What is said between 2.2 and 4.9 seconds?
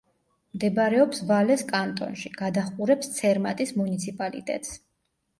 გადაჰყურებს ცერმატის მუნიციპალიტეტს.